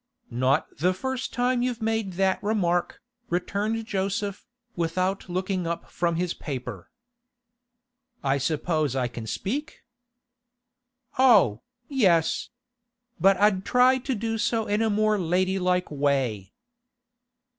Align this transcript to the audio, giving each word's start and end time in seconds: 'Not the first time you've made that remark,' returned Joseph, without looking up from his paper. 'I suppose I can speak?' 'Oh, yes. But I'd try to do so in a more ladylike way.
'Not 0.31 0.77
the 0.77 0.95
first 0.95 1.31
time 1.31 1.61
you've 1.61 1.79
made 1.79 2.13
that 2.13 2.41
remark,' 2.41 3.03
returned 3.29 3.85
Joseph, 3.85 4.47
without 4.75 5.29
looking 5.29 5.67
up 5.67 5.91
from 5.91 6.15
his 6.15 6.33
paper. 6.33 6.89
'I 8.23 8.39
suppose 8.39 8.95
I 8.95 9.07
can 9.07 9.27
speak?' 9.27 9.83
'Oh, 11.19 11.61
yes. 11.87 12.49
But 13.19 13.37
I'd 13.37 13.63
try 13.63 13.99
to 13.99 14.15
do 14.15 14.39
so 14.39 14.65
in 14.65 14.81
a 14.81 14.89
more 14.89 15.19
ladylike 15.19 15.91
way. 15.91 16.51